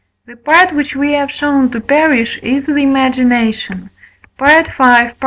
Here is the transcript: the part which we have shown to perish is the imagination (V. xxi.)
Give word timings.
the 0.25 0.35
part 0.35 0.73
which 0.73 0.95
we 0.95 1.13
have 1.13 1.29
shown 1.29 1.69
to 1.69 1.79
perish 1.79 2.39
is 2.39 2.65
the 2.65 2.73
imagination 2.75 3.91
(V. 4.39 4.45
xxi.) 4.45 5.13